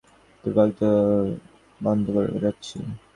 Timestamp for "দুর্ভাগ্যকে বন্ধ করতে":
0.43-2.37